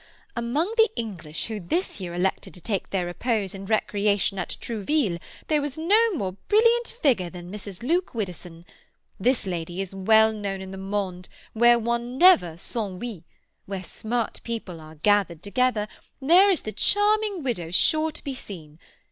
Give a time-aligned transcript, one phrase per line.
[0.35, 5.19] "Among the English who this year elected to take their repose and recreation at Trouville
[5.47, 7.83] there was no more brilliant figure than Mrs.
[7.83, 8.65] Luke Widdowson.
[9.19, 13.25] This lady is well known in the monde where one never s'ennuie;
[13.67, 15.87] where smart people are gathered together,
[16.19, 18.79] there is the charming widow sure to be seen.